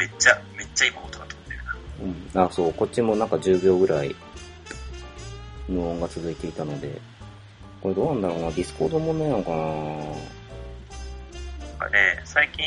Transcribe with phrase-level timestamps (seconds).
[0.00, 2.42] めっちゃ、めっちゃ今音が飛んでるな。
[2.42, 2.48] うん。
[2.48, 4.16] あ、そう、こっちもなんか10秒ぐらい、
[5.68, 6.98] 無音が続いていたので、
[7.82, 9.62] これどうなんだろうな、ディスコード問題なのかなな
[11.74, 12.64] んかね、最近、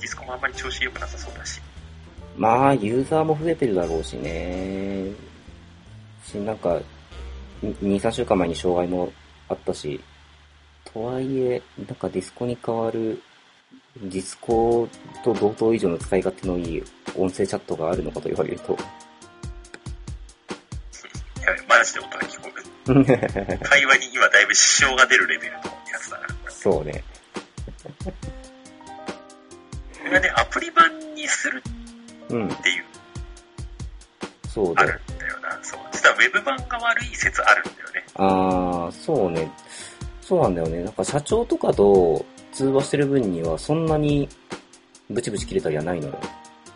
[0.00, 1.60] ディスコもあんまり調子良くなさそうだし。
[2.36, 5.12] まあ、ユーザーも増えてるだろうしね。
[6.24, 6.80] し、なんか、
[7.62, 9.12] 2、3週間前に障害も
[9.48, 10.00] あったし、
[10.92, 13.22] とはいえ、なんかディスコに代わる、
[13.96, 14.88] ディスコ
[15.22, 16.82] と同等以上の使い勝手のいい
[17.16, 18.72] 音声チャットがあるのかと言われると。
[18.72, 18.76] い
[21.42, 22.48] や、マジで音が聞こ
[22.86, 23.04] える。
[23.60, 25.62] 会話に今だいぶ支障が出るレベルのや
[26.00, 26.26] つだな。
[26.48, 27.04] そうね。
[28.02, 28.12] こ
[30.04, 31.62] れがね、アプリ版にする
[32.30, 32.48] うん。
[32.48, 32.84] っていう、
[34.48, 35.56] そうだあるんだよな。
[35.62, 35.80] そう。
[35.92, 38.04] 実はウェブ版が悪い説あるんだよね。
[38.16, 39.48] ああ、そうね。
[40.20, 40.82] そうなんだよね。
[40.82, 44.28] なんか社長とかと通話してる分にはそんなに
[45.10, 46.18] ブチブチ切れたりはないのよ。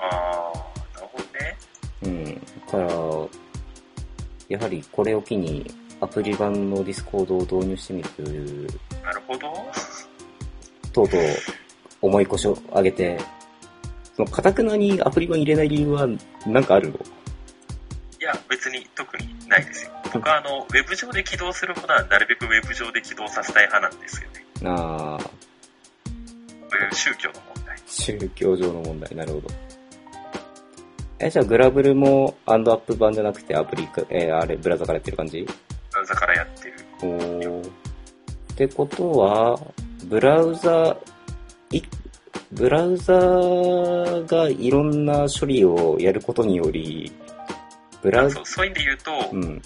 [0.00, 1.56] あー、なるほどね。
[2.02, 2.34] うん。
[2.34, 2.84] だから、
[4.48, 5.64] やはりこれを機に
[6.00, 8.68] アプリ版のディスコードを導入してみるという、
[9.02, 9.52] なるほど。
[10.92, 11.20] とうとう
[12.02, 13.20] 重い腰を上げて、
[14.16, 16.08] その、かたくなにアプリ版入れない理由は
[16.46, 16.94] なんかあるの？
[16.94, 16.98] い
[18.20, 19.92] や、別に特にないですよ。
[20.12, 24.44] 僕はあの、ウェブ上で起動するものはなるべくウェブ上で起動させたい派なんですよね。
[24.64, 25.30] ああ、
[26.92, 27.78] 宗教の問題。
[27.86, 29.14] 宗教上の問題。
[29.16, 29.48] なるほど。
[31.20, 35.40] え、じゃあグラブルもアンドアップ版じゃなくてアプリか、えーあれ、ブラウザからやってる感じ？
[35.42, 35.48] ブ
[35.96, 36.74] ラウザからやってる。
[37.02, 37.68] おー。
[37.68, 37.70] っ
[38.54, 39.60] てことは、
[40.04, 40.96] ブラウザ、
[41.70, 41.82] い、
[42.52, 47.12] ブラウザがいろんな処理をやることにより、
[48.02, 49.36] ブラウザそう、、そういう意味で言うと、う。
[49.36, 49.62] うん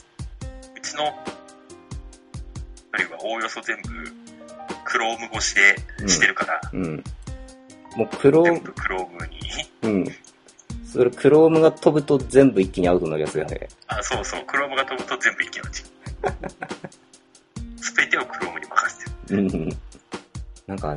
[0.82, 3.90] ちの、あるいはおおよそ全部、
[4.92, 5.74] クローム越しで
[6.06, 7.02] してるから、うん。
[7.96, 9.40] もうクロー全部クロームに、
[9.80, 10.06] ム、うん。
[10.84, 13.68] それ、クロームが飛ぶと全部一気にアウトになるやつだよね。
[13.86, 15.88] あ、そうそう、クロームが飛ぶと全部一気に落ちる。
[17.80, 19.42] すべてをクロームに任せてる。
[19.42, 19.68] うん。
[20.66, 20.96] なんか、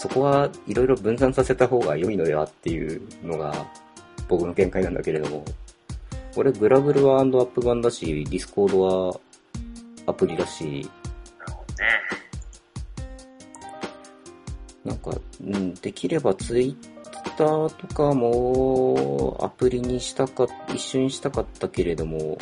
[0.00, 3.66] そこはいろいろ分散させた方が良いのではっていうのが
[4.28, 5.44] 僕の見解なんだけれども、
[6.36, 9.20] 俺グラブルは AndApp版だし、ディスコードは
[10.06, 10.88] アプリだし、
[11.40, 12.27] なるほどね。
[14.88, 15.10] なんか、
[15.40, 22.38] うん、できればツイッターとかもアプリにしたか、一緒にしたかったけれども、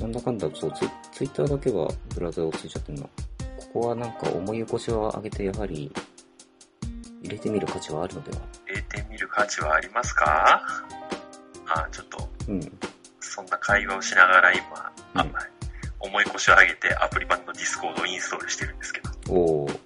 [0.00, 3.04] なんだかんだ、そう、ツイツイッターだけはブラウザを使っちゃってるな。
[3.04, 3.10] こ
[3.72, 5.92] こはなんか思い起こしを上げてやはり
[7.22, 8.38] 入れてみる価値はあるのでは？
[8.66, 10.62] 入れてみる価値はありますか？
[11.66, 12.78] あ、ちょっと、うん。
[13.20, 14.64] そんな会話をしながら今、
[15.14, 15.48] あうんまあ
[16.00, 19.10] 重い腰を上げてアプリ版のディスコードをインストールしてるんですけど。
[19.34, 19.78] おー、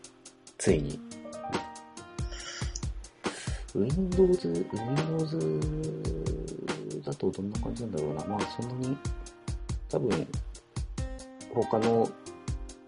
[0.58, 1.00] ついに。
[3.74, 5.60] Windows、Windows
[7.04, 8.24] だとどんな感じなんだろうな。
[8.26, 8.96] まあそんなに、
[9.88, 10.26] 多分、
[11.54, 12.08] 他の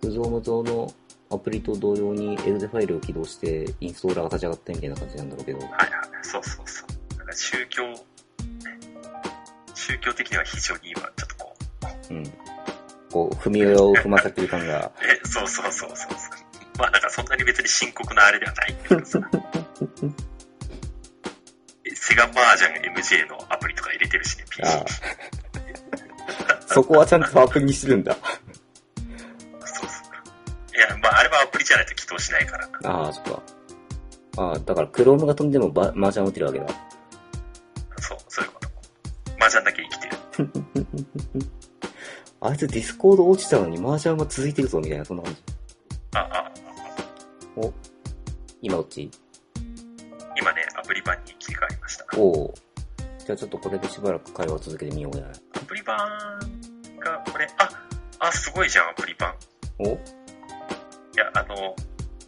[0.00, 0.92] 不増無増の
[1.30, 5.58] アプリと同様に EXE ファイルを起動してインストーラーが立ち上がったみたいな感じなんだろうけど。
[5.58, 5.90] はいはい。
[6.22, 7.18] そうそうそう。
[7.18, 7.98] なんか宗教、ね
[9.74, 11.56] 宗教的には非常に今、ちょっとこ
[12.10, 12.24] う、うん。
[13.10, 14.92] こう、踏み絵を踏ませてる感が。
[15.02, 16.10] え、そうそうそうそうそう。
[16.78, 19.20] まあなんかそんなに別に深刻なあれではないけどさ。
[22.10, 24.84] えセガマージャン MJ のアプリとか入れてるしね、PC ああ。
[26.66, 28.14] そこはちゃんとアプリにするんだ。
[28.14, 28.22] そう
[29.64, 30.76] そう。
[30.76, 32.68] いや、まああれはアプリじゃないと起動しないから。
[32.84, 33.42] ああ、そっか。
[34.36, 36.66] ああ、だから Chrome が飛んでもマージャン打てるわけだ。
[38.00, 38.68] そう、そういうこと。
[39.38, 40.14] マージャンだけ生きてる。
[42.40, 45.42] あいつディスコード落ちたのにマージャンが続いてるぞ、みたいな、そんな感じ。
[46.14, 46.52] あ、あ、
[47.56, 47.72] お、
[48.60, 49.10] 今どっち？
[50.36, 51.33] 今ね、アプリ版に。
[52.16, 52.54] おお。
[53.24, 55.24] じゃあちょっとこれでしばらく会話を続けてみようや。
[55.54, 55.96] アプリ版
[56.98, 57.68] が、これ、あ、
[58.18, 59.34] あ、すごいじゃん、アプリ版。
[59.78, 59.86] お？
[59.86, 59.88] い
[61.16, 61.56] や、あの、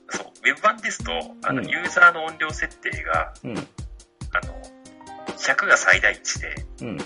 [0.09, 1.13] そう、ウェブ版ですと、
[1.45, 3.57] あの、うんユーザーの音量設定が、うん。
[3.59, 3.67] あの、
[5.37, 6.97] 100が最大値で、うん。
[6.97, 7.05] ま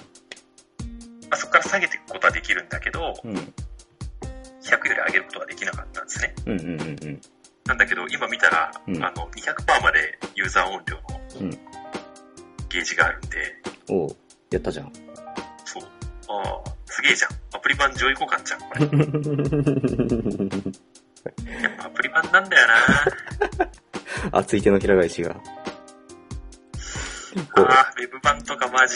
[1.31, 3.35] あ、そこから下げていくことはできるんだけど、うん。
[3.35, 6.35] 100より上げることはできなかったんですね。
[6.47, 6.61] うん。
[6.61, 6.67] うん。
[6.69, 6.81] うん。
[6.81, 7.21] うん。
[7.67, 11.03] なんだけど、今見たら、うんあの、200%までユーザー音量の
[11.41, 11.70] うん
[12.71, 13.29] ゲージがあるんで、
[13.89, 14.17] おう
[14.51, 14.93] やったじゃん。
[15.65, 15.83] そう。
[16.29, 17.31] ああ、すげえじゃん。
[17.53, 18.81] アプリ版上位互換じゃん、これ。
[21.63, 22.75] やっぱアプリ版なんだよな
[24.39, 25.35] 熱い手のひら返しが。
[25.35, 25.41] こ
[27.57, 28.95] ああ、ウェブ版とかマジ。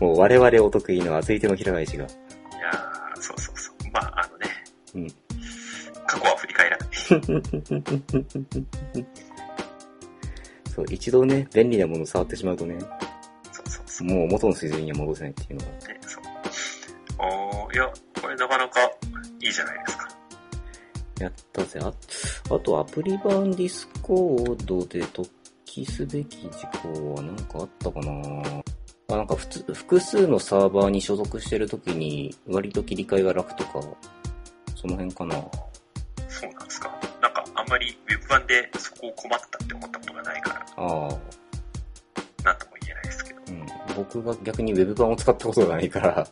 [0.00, 2.04] う、もう我々お得意の熱い手のひら返しが。
[2.04, 3.76] いやー、そうそうそう。
[3.92, 4.48] まあ、あのね、
[4.94, 5.06] うん。
[6.06, 6.88] 過去は振り返らない。
[10.80, 12.78] そそう、一度ね、便利なものを触ってしまうとね、
[13.52, 14.08] そうそうそう。
[14.08, 15.72] もう元の水準には戻せないっていうのが。
[15.72, 16.22] ね、そう。
[17.18, 18.80] おーいや、これなかなか
[19.40, 20.08] いいじゃないですか。
[21.20, 21.80] やったぜ。
[21.82, 21.92] あ
[22.54, 25.28] あと、アプリ版ディスコードで特
[25.66, 28.12] 記すべき事項は何かあったかな
[29.08, 33.80] あ、なんか普通、複数のサーバーに所属してるときに割と切り替えが楽とか、
[34.74, 35.36] その辺かな。
[37.70, 41.08] まり Web 版でそこを困ったって思ったことがないから、ああ、
[42.44, 43.40] なんとも言えないですけど。
[43.48, 43.66] うん。
[43.96, 46.26] 僕が逆に Web 版を使ったことがないから、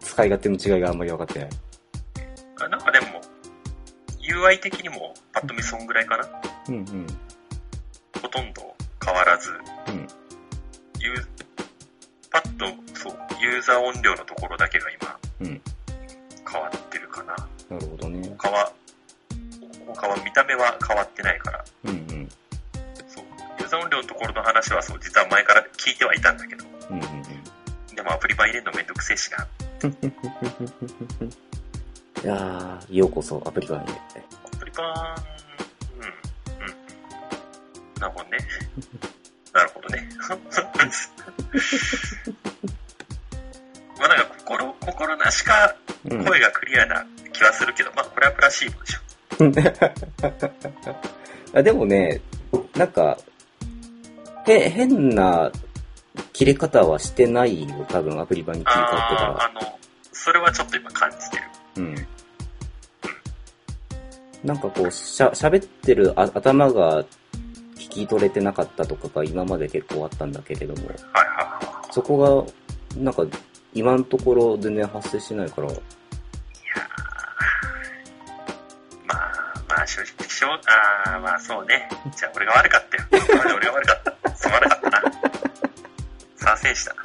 [0.00, 1.48] 使い勝手の違いがあんまり分かってない。
[2.60, 3.20] あなんかでも、
[4.20, 6.28] UI 的にもパッと見そんぐらいかな。
[6.68, 7.06] うんうん。
[8.20, 9.50] ほとんど変わらず、
[9.88, 10.06] うん。
[11.00, 11.26] ユー
[12.30, 12.66] パッと、
[12.98, 15.62] そう、ユーザー音量のところだけが今うん。
[16.50, 17.36] 変わってるかな。
[17.70, 18.28] なるほどね。
[18.36, 18.72] 他は、
[19.96, 22.28] 他は見た目は変わってないから、うんうん。
[23.08, 23.24] そう、
[23.58, 27.22] ユーザー音量のところの話はそう、実は前から聞いてはいたんだけど、うんうんうん。
[27.94, 29.46] でもアプリ版入れるのめんどくせえしな。
[32.22, 33.82] いやー、ようこそアプリ版へ。
[33.82, 33.86] ア
[34.58, 35.16] プリ版、
[35.96, 36.06] うん、う
[36.64, 36.68] ん。
[38.00, 38.38] なるほどね。
[39.52, 40.08] なるほどね。
[43.98, 45.74] まあなんか心、心なしか
[46.10, 46.24] うん。
[46.24, 49.00] 声がクリアな気はするけど、まあこれはプラシーボでしょ。
[51.54, 52.20] あでもね、
[52.74, 53.16] なんか、
[54.46, 55.52] へ、変な
[56.32, 59.60] 切れ方はしてないよ、多分アプリ版に切り替わってかああの、
[60.12, 61.42] それはちょっと今感じてる。
[61.42, 61.50] ら。
[61.76, 61.94] うん。
[64.44, 67.04] なんかこう、しゃ、喋ってるあ頭が
[67.76, 70.96] 聞き取れてなかったとかが今まで結構あったんだけれども、はいはい
[71.64, 71.92] はい。
[71.92, 72.46] そこ
[72.96, 73.26] が、なんか、
[73.74, 75.68] 今のところ全然発生してないから、
[81.46, 81.88] そうね。
[82.16, 83.04] じゃあ俺が悪かったよ。
[83.54, 84.36] 俺が悪かった。
[84.36, 85.02] すまなかったな。
[86.34, 87.02] 賛成したな。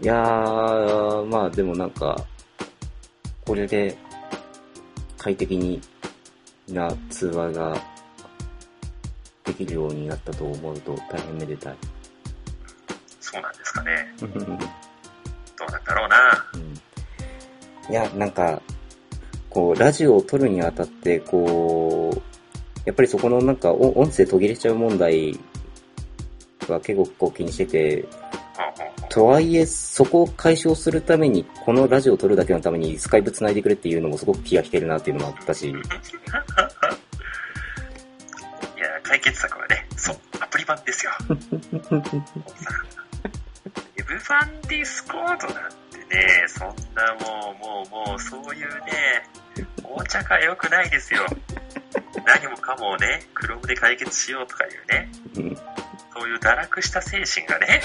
[0.00, 2.24] いやー、まあでもなんか、
[3.44, 3.98] これで
[5.16, 5.80] 快適に
[6.68, 7.76] な通話が
[9.44, 11.76] できるようになったと思うと大変めでたい。
[13.20, 14.14] そうなんですかね。
[14.22, 16.46] うんどうなんだろうな。
[17.90, 18.62] いや、なんか、
[19.50, 22.27] こう、ラジオを撮るにあたって、こう、
[22.88, 25.38] やっぱりそこのなんかお音声途切れちゃう問題
[26.68, 28.08] は結構こう気にしてて、
[29.10, 35.78] とはいえ、そこを解消するために、このラジオを撮るだけのためにスカイプ繋いでくれっていうのもすごく気が引けるなっていうのもあったし、いや、
[39.02, 41.12] 解決策はね、そう、アプリ版ですよ。
[41.28, 41.60] ウェブ
[44.26, 49.28] 版ディスコードなんてね、そんなもう、もう、もう、そういうね、
[49.84, 51.26] お茶が良くないですよ。
[52.28, 55.56] 何もかもね、Chrome で解決しようとかいうね、うん
[56.14, 57.80] そういう堕落した精神がね、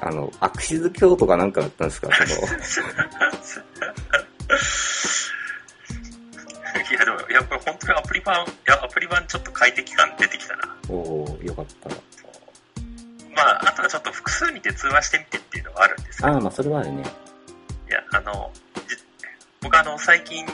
[0.00, 2.08] あの、アクシズ教とかなんかだったんですか？
[2.62, 3.60] そ
[6.90, 10.66] いや、でも、いや、これ本当にアプリ版、いや、アプリ版ちょっと快適感出てきたな。
[10.88, 11.88] の、おー、よかった。
[13.34, 17.02] まあ、あとはちょっと複数人で通話してみてっていうのはあるんですけど、ああ、まあそれはあるね。
[17.88, 18.50] いや、あの、
[19.84, 20.46] の、最近、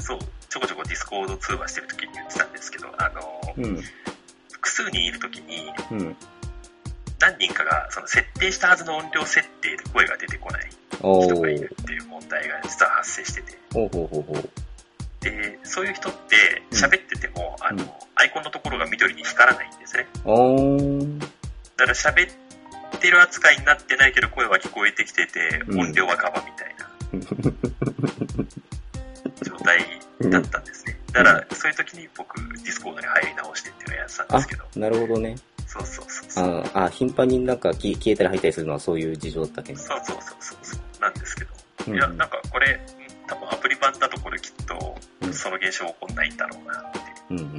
[0.00, 0.18] そう、
[0.48, 3.82] ちょこちょこディスコード通話してる時に言ってたんですけど、あの、うん、
[4.52, 6.16] 複数人いる時に、うん。
[7.20, 13.58] 何人かが、その設定したはずの音量設定で声が出てこない人がいる、っていう問題が実は発生してて。
[15.20, 20.06] で、そういう人って喋ってても、あのうん、アイコンのところが緑に光らないんですね。
[21.76, 25.80] だから喋ってる扱いになってないけど声は聞こえてきてて、うん。
[25.80, 26.88] 音量はカバみたいな
[29.42, 29.78] 状態
[30.30, 30.98] だったんですね。
[31.12, 35.36] だから、そういう時に僕、ディスコードに入り直してっていうのをやってたんですけど、、なるほどね。
[35.66, 36.64] そうそうそうそう。
[36.74, 39.78] ああ、頻繁になんか消消えたり入ったりするのはそういう事情だったっけね。
[39.78, 40.80] そうそうそうそうそう。
[41.00, 41.50] なんですけど。
[41.88, 46.98] うんいや、なんかこれ、うん多分アプリ版だとこれきっとうん、その現象起こんないんだろうなって。
[47.28, 47.50] うんうんうん。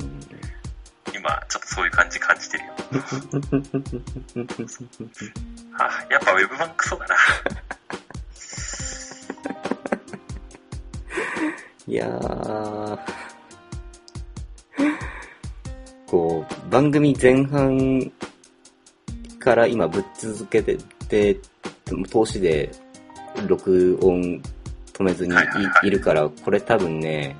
[1.14, 2.74] 今、ちょっとそういう感じ感じてるよ。
[5.78, 7.16] あ、やっぱ Web 版クソだな。
[11.90, 13.00] いやー、
[16.06, 18.12] こう、番組前半
[19.40, 20.78] から今ぶっ続けて、
[21.10, 21.36] で、
[22.12, 22.70] 投資で
[23.48, 24.40] 録音
[24.94, 25.34] 止めずに
[25.82, 27.36] い,、るから、これ多分ね、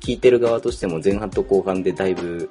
[0.00, 2.48] 聞いてる側としても前半と後半でだいぶ、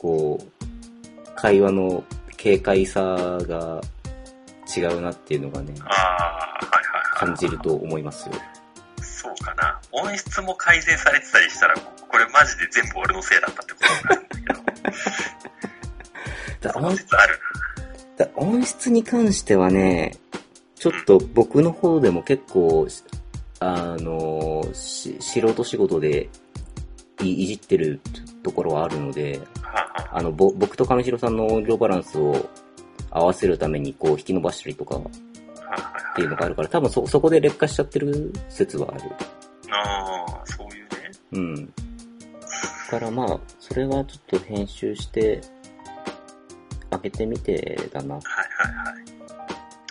[0.00, 2.02] こう、会話の
[2.36, 3.00] 軽快さ
[3.42, 3.80] が
[4.76, 5.74] 違うなっていうのがね。
[7.14, 8.34] 感じると思いますよ。
[10.02, 14.52] 音音質も改善されてたりしたら、これマジで全部俺のせいだったってことになるんだけ
[16.62, 16.70] ど。
[16.80, 17.40] だ音質ある
[18.16, 20.16] だ音質に関してはね、
[20.74, 22.86] ちょっと僕の方でも結構、
[23.60, 26.28] あの、し素人仕事で
[27.22, 28.00] いいじってる
[28.42, 29.40] ところはあるので、
[30.12, 32.50] あ、の、ぼ僕と上白さんの音量バランスを
[33.10, 35.02] 合わせるためにこう引き伸ばしたりとかっ
[36.14, 39.02] ていうのがあるから、多分そ、そこで劣化しちゃってる説はある。
[39.76, 40.88] ああ、そういうね。
[41.32, 41.66] うん。
[41.66, 41.72] だ
[42.90, 45.40] からまあ、それはちょっと編集して、
[46.90, 48.16] 上げてみてだな。
[48.16, 49.04] はいはいはい。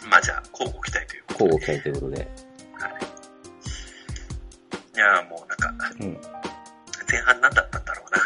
[0.09, 1.39] まあじゃあ、交互期待ということで。
[1.39, 2.17] こう置きたいということで。
[2.17, 2.27] はい。
[4.95, 6.17] いやーもうなんか、うん。
[7.09, 8.19] 前半何だったんだろうな。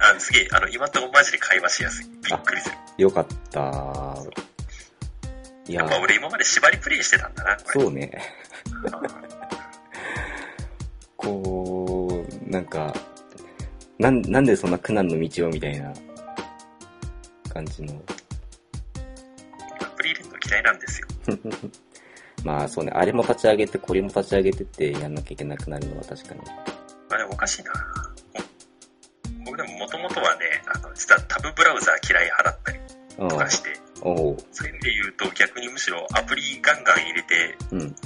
[0.10, 2.06] あすげえ、あの、今んとこマジで会話しやすい。
[2.06, 2.76] びっくりする。
[2.98, 4.16] よかった。
[5.66, 7.58] いや俺今まで縛りプレイしてたんだな。
[7.64, 8.10] そうね。
[11.16, 12.94] こう、なんか、
[13.98, 15.92] なん、なんでそんな苦難の道をみたいな
[17.52, 17.94] 感じの。
[19.80, 21.08] アプリ入れるの嫌いなんですよ。
[22.44, 26.40] まあそうね、あれも立ち上げて、これも立ち上げてってやんなきゃいけなくなるのは確かに。
[27.08, 27.72] あれおかしいな。
[29.46, 32.80] 僕でももともとはね、あの、実はタブブラウザー嫌い派だったり
[33.18, 33.70] うんとかして、
[34.04, 37.96] そういう意味で言うと逆にむしろアプリガンガン入れてうん。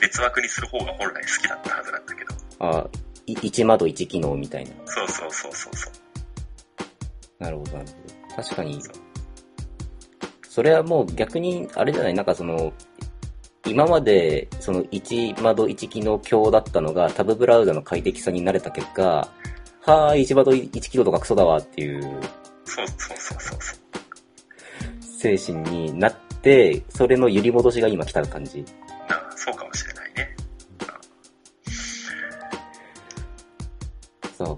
[0.00, 2.34] 別枠にする方が本来好きだったはずなんだけど。
[2.58, 2.88] あ、
[3.26, 4.70] い一窓一機能みたいな。
[4.86, 7.42] そうそうそうそうそう。
[7.42, 8.42] なるほど、なるほど。
[8.42, 8.80] 確かに、
[10.48, 12.72] それはもう逆に、あれじゃない、なんかその、
[13.66, 19.28] 今まで、その一窓一機能強だったのが、タブブラウザの快適さに慣れた結果、
[19.82, 22.02] はーい、一窓一機能とかクソだわっていう
[22.64, 23.79] そうそうそうそうそう。
[25.20, 28.64] 精神になって、それの揺り戻しが今来た感じ。
[29.06, 30.36] な あそうかもしれないね。
[34.38, 34.56] さあ、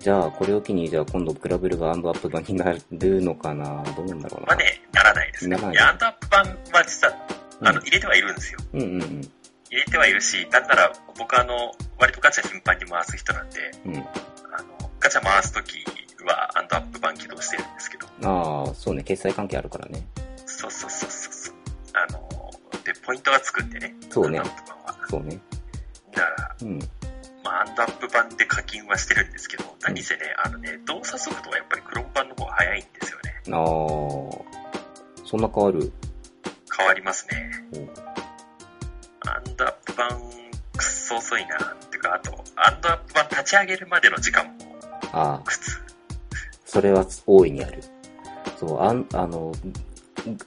[0.00, 3.84] じゃあ、これを機に、じゃあ今度グラブルがアンドアップ版になるのかな？
[3.94, 4.46] どうなんだろうな。
[4.46, 5.56] まあね、ならないですね。
[5.58, 7.14] いいや、アンドアップ版は実は、
[7.60, 8.58] あの、うん入れてはいるんですよ。
[8.72, 9.20] うんうん
[9.70, 13.94] 入れてはいるし、なんなら僕あの、割とガチャ頻繁に回す人なんで、うん。
[13.96, 14.00] うん。
[14.00, 14.02] あ
[14.80, 15.84] の、ガチャ回すとき
[16.24, 20.06] はアンドアップ版起動してるんですけど、ああ、そうね、決済関係あるからね。
[20.46, 21.54] そうそうそうそうそう。
[21.94, 22.28] あの、
[22.84, 23.94] で、ポイントがつくんでね。
[24.10, 24.40] そうね。
[25.08, 25.38] そうね。
[26.12, 26.78] だから、うん。
[27.44, 33.34] まあ、アンドアップ版で課金はしてるんですけど、何せね、あのね、動作速度はやっぱりクロム版の方が早いんですよね。
[33.46, 35.92] ああ、そんな変わる？
[36.76, 37.50] 変わりますね。
[37.74, 37.88] うん
[39.26, 40.08] アンドアップ版、
[40.76, 41.56] くっそ遅いな。
[41.56, 44.52] ってか、あと、アンドアップ版立ち上げるまでの時間も
[45.12, 45.78] ああ、苦痛。
[46.64, 47.82] それは大いにある。
[48.58, 49.52] そう、あん、あの、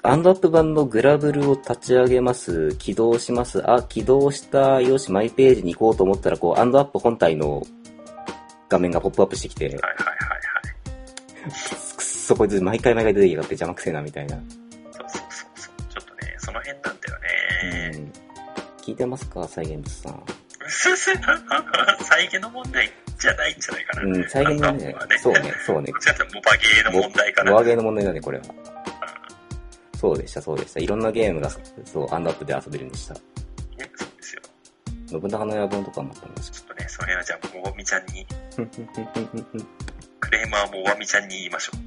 [0.03, 7.63] アンドアップ版のグラブルを立ち上げます、起動します、あ、起動した、よし、マイページに行こうと思ったら、こう、アンドアップ本体の
[8.69, 11.51] 画面がポップアップしてきて、はいはいはいはい。
[11.97, 14.35] くっそこいつ毎回毎回出てきやがって邪魔くせえな、みたいな。
[14.35, 14.43] そう
[15.07, 15.83] そうそうそう。
[15.89, 17.91] ちょっとね、その辺なんだよね。
[17.95, 18.11] うん。
[18.81, 20.23] 聞いてますか、サイゲントさん。
[22.03, 22.89] 再現の問題
[23.21, 24.03] じゃないんじゃないかな。
[24.03, 25.99] うん、再現のアンドアねそうね、そうねど。
[25.99, 27.51] ちらかというとモバゲーの問題かな。
[27.51, 28.43] モアゲーの問題だね、これは。
[29.95, 30.79] そうでした、そうでした。
[30.79, 31.49] いろんなゲームが、
[31.85, 33.13] そう、アンドアップで遊べるんでした。
[33.13, 33.21] ね
[33.95, 34.41] そうですよ。
[35.07, 38.65] 信長の野望とかもあったんですちょっとね、その辺はじゃあ、もわみちゃんに、け
[40.19, 41.81] クレーマーもわみちゃんに言いましょう。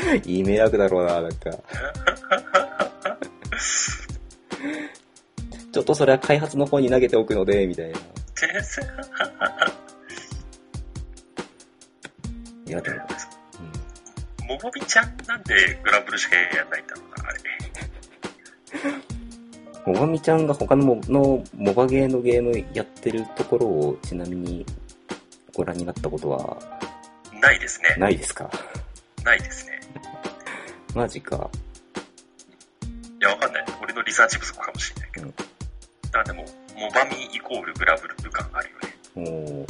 [0.00, 0.14] ど。
[0.30, 1.50] いい迷惑だろうな、なんか。
[5.72, 7.98] ちょっとそれは開発の方に投げておくので、みたいな。
[14.62, 17.40] もわみちゃんなんでグラブルしかやんないんだろうな、あれ。
[19.88, 19.94] うん。
[19.94, 24.66] もがみちゃんが他のものモバゲーのゲームやってるところをちなみに
[25.54, 26.58] ご覧になったことは？
[27.40, 27.96] ないですね。
[27.98, 28.50] ないですか？
[29.24, 29.80] ないですね。
[30.94, 31.50] マジか。
[33.20, 33.64] いや、わかんない。
[33.82, 35.26] 俺のリサーチ不足かもしれないけど。
[35.26, 35.34] うん
[36.12, 36.44] あ、でも、
[36.76, 38.70] モバミイコールグラブル感ある
[39.14, 39.30] よね。
[39.30, 39.66] もう、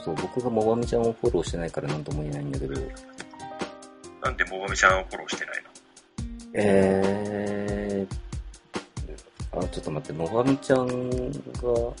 [0.00, 2.80] そう、僕がモバミちゃんをフォローしてないからなんとも言えないんだけど、
[4.24, 5.70] なんでモバミちゃんをフォローしてないの？
[6.54, 11.94] えー、あ、ちょっと待って、モバミちゃんが、そ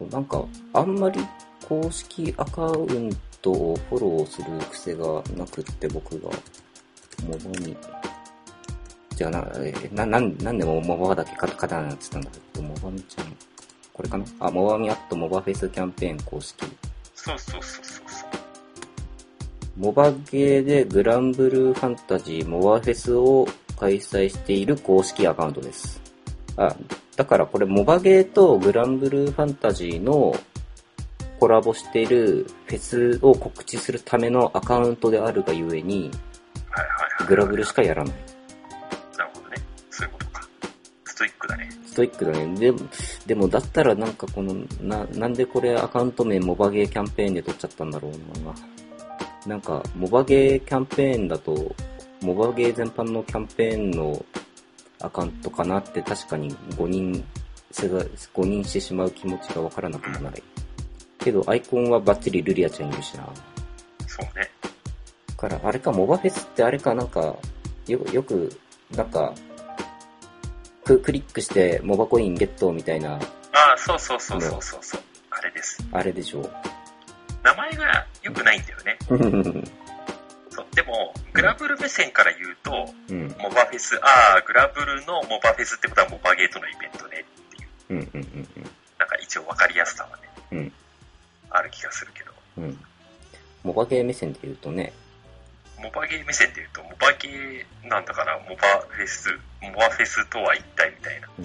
[0.00, 0.42] う、なんか、
[0.72, 1.20] あんまり
[1.68, 3.10] 公式アカウン
[3.42, 6.30] トをフォローする癖がなくって、僕が、
[7.26, 7.76] モバミ、
[9.14, 13.36] じゃあな、えーな、なん、なんでもモバだけカタカタなってたんだけど、モバミちゃん、
[13.92, 14.24] これかな？
[14.40, 16.64] あ、モバミアットモバフェスキャンペーン公式。
[17.14, 18.41] そうそうそうそうそう。
[19.76, 23.46] モバゲーでグランブルーファンタジーモバフェスを
[23.78, 26.00] 開催している公式アカウントです。
[26.56, 26.76] あ、
[27.16, 30.34] だからこれ、モバゲーとグランブルーファンタジーの
[31.40, 36.10] コラボしているフェスを告知するためのアカウントであるがゆえに。
[37.26, 38.14] グラブルしかやらない。
[39.16, 39.56] なるほどね。
[39.90, 40.48] そういうことか。
[41.04, 41.70] ストイックだね。
[41.86, 42.54] ストイックだね。
[42.58, 42.78] でも、
[43.26, 48.12] でもだったらなんかこの、な、なんでこれアカウント名モバゲーキャンペーンで取っちゃったんだろう
[48.44, 48.54] な。
[49.46, 51.74] なんか、モバゲーキャンペーンだと、
[52.22, 54.24] モバゲー全般のキャンペーンの
[55.00, 57.24] アカウントかなって確かに5人
[57.72, 60.42] せざ、5人してしまう気持ちがわからなくもない。
[61.18, 63.28] けど、アイコンはバッチリルリアちゃんいるしな。
[64.06, 64.50] そうね。
[65.28, 67.34] だから、あれか、モバフェスってあれか、なんか、
[67.86, 68.52] よ、よく、
[68.94, 69.32] なんか、
[70.84, 73.18] ククリックしてモバコインゲットみたいな、あ
[73.74, 75.00] あ、そうそうそうそうそうそう。
[75.30, 75.84] あれです。
[75.92, 76.50] あれでしょ
[77.42, 78.98] 名前が良くないんだよね。
[79.10, 80.54] う。
[80.54, 80.66] そう。
[80.74, 88.48] でも、グラブル目線から言うと、うん、モバフェス、ああ、グラブルのモバフェスってことはモバゲートのイベントねっていう、うん、うん、うん、
[88.98, 90.72] なんか一応分かりやすさはね、うん、
[91.50, 92.78] ある気がするけど、うん。
[93.64, 94.92] モバゲー目線で言うとね、
[95.82, 101.28] モバゲー目線で言うと、モバゲーなんだから、モバフェス、モバフェスとは一体みたいな。
[101.38, 101.42] う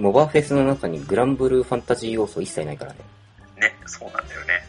[0.00, 2.98] ん、モバフェスの中にグランブルーファンタジー要素一切ないからね。
[3.60, 4.66] ね、そうなんだよね。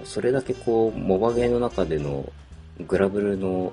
[0.00, 2.24] もうそれだけこう、モバゲーの中での
[2.88, 3.70] グラブルの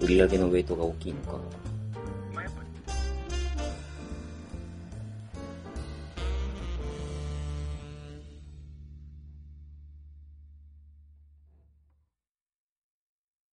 [0.00, 1.38] 売り上げのウェイトが大きいのか。